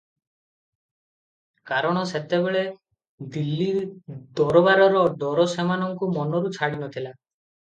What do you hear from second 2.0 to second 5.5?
ସେତେବେଳେ ଦିଲ୍ଲୀ ଦରବାରର ଡର